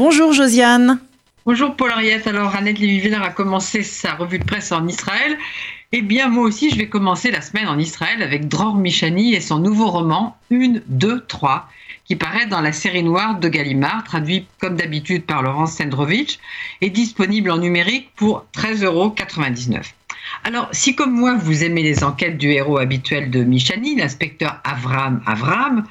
[0.00, 1.00] Bonjour Josiane.
[1.44, 2.28] Bonjour Paul Ariette.
[2.28, 5.36] Alors Annette Lévy-Villard a commencé sa revue de presse en Israël.
[5.90, 9.40] Eh bien moi aussi je vais commencer la semaine en Israël avec Dror Michani et
[9.40, 11.68] son nouveau roman Une, deux, trois
[12.04, 16.38] qui paraît dans la série noire de Gallimard, traduit comme d'habitude par Laurence Sendrovitch,
[16.80, 19.14] et disponible en numérique pour 13,99 euros.
[20.44, 25.20] Alors, si comme moi vous aimez les enquêtes du héros habituel de Michani, l'inspecteur Avram
[25.26, 25.84] Avram,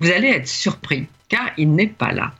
[0.00, 2.32] vous allez être surpris, car il n'est pas là.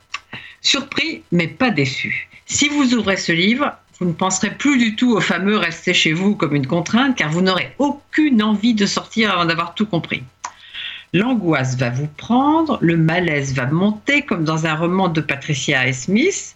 [0.63, 2.27] Surpris, mais pas déçu.
[2.45, 6.13] Si vous ouvrez ce livre, vous ne penserez plus du tout au fameux rester chez
[6.13, 10.23] vous comme une contrainte, car vous n'aurez aucune envie de sortir avant d'avoir tout compris.
[11.13, 15.91] L'angoisse va vous prendre, le malaise va monter comme dans un roman de Patricia.
[15.93, 16.55] Smith.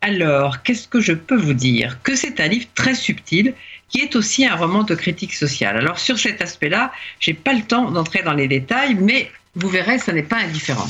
[0.00, 2.00] Alors, qu'est-ce que je peux vous dire?
[2.02, 3.54] Que c'est un livre très subtil
[3.88, 5.76] qui est aussi un roman de critique sociale.
[5.76, 9.98] Alors sur cet aspect-là, j'ai pas le temps d'entrer dans les détails, mais vous verrez,
[9.98, 10.88] ça n'est pas indifférent.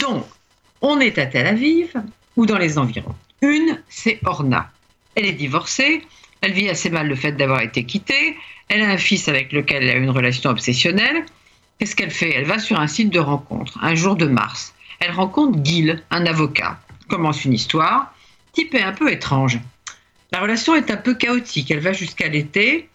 [0.00, 0.26] Donc,
[0.80, 1.92] on est à Tel Aviv
[2.36, 3.14] ou dans les environs.
[3.42, 4.70] Une, c'est Orna.
[5.14, 6.02] Elle est divorcée,
[6.40, 8.36] elle vit assez mal le fait d'avoir été quittée,
[8.68, 11.24] elle a un fils avec lequel elle a une relation obsessionnelle.
[11.78, 12.32] Qu'est-ce qu'elle fait?
[12.34, 14.74] Elle va sur un site de rencontre, un jour de mars.
[15.00, 16.78] Elle rencontre Gil, un avocat.
[17.08, 18.14] Commence une histoire.
[18.52, 19.58] Type est un peu étrange.
[20.32, 21.70] La relation est un peu chaotique.
[21.70, 22.88] Elle va jusqu'à l'été.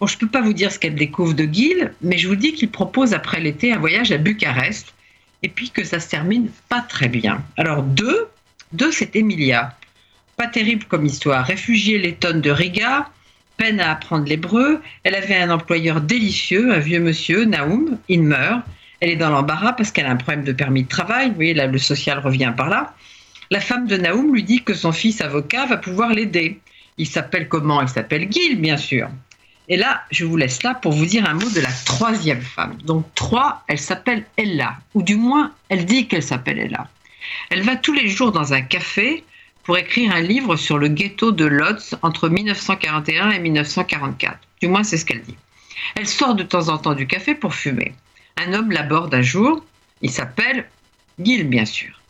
[0.00, 2.36] Bon, je ne peux pas vous dire ce qu'elle découvre de Gil, mais je vous
[2.36, 4.94] dis qu'il propose après l'été un voyage à Bucarest
[5.42, 7.42] et puis que ça se termine pas très bien.
[7.56, 8.28] Alors deux,
[8.72, 9.76] deux c'est Emilia.
[10.36, 11.44] Pas terrible comme histoire.
[11.44, 13.10] Réfugiée lettonne de Riga,
[13.56, 14.80] peine à apprendre l'hébreu.
[15.02, 17.98] Elle avait un employeur délicieux, un vieux monsieur, Naoum.
[18.08, 18.62] Il meurt.
[19.00, 21.28] Elle est dans l'embarras parce qu'elle a un problème de permis de travail.
[21.28, 22.94] Vous voyez, là, le social revient par là.
[23.50, 26.60] La femme de Naoum lui dit que son fils avocat va pouvoir l'aider.
[26.98, 27.80] Il s'appelle comment?
[27.80, 29.08] Il s'appelle Gil, bien sûr.
[29.68, 32.76] Et là, je vous laisse là pour vous dire un mot de la troisième femme.
[32.84, 36.88] Donc trois, elle s'appelle Ella, ou du moins, elle dit qu'elle s'appelle Ella.
[37.50, 39.24] Elle va tous les jours dans un café
[39.64, 44.38] pour écrire un livre sur le ghetto de Lodz entre 1941 et 1944.
[44.62, 45.36] Du moins, c'est ce qu'elle dit.
[45.94, 47.94] Elle sort de temps en temps du café pour fumer.
[48.38, 49.62] Un homme l'aborde un jour.
[50.00, 50.66] Il s'appelle
[51.18, 52.00] Gil, bien sûr.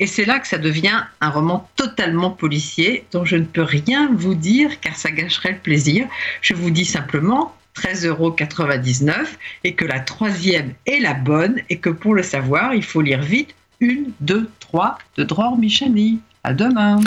[0.00, 4.10] Et c'est là que ça devient un roman totalement policier dont je ne peux rien
[4.12, 6.08] vous dire car ça gâcherait le plaisir.
[6.40, 8.34] Je vous dis simplement 13,99 euros
[9.64, 13.20] et que la troisième est la bonne et que pour le savoir, il faut lire
[13.20, 16.20] vite une, deux, trois de Dror Michani.
[16.42, 17.00] À demain.